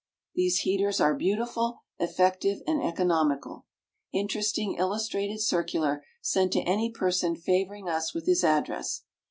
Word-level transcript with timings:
These 0.33 0.61
Heaters 0.61 0.99
are 0.99 1.13
BEAUTIFUL, 1.15 1.83
EFFECTIVE, 1.99 2.63
and 2.65 2.81
ECONOMICAL. 2.81 3.67
Interesting 4.11 4.73
Illustrated 4.73 5.39
Circular 5.41 6.03
sent 6.23 6.53
to 6.53 6.61
any 6.61 6.89
person 6.89 7.35
favoring 7.35 7.87
us 7.87 8.11
with 8.11 8.25
his 8.25 8.43
address. 8.43 9.03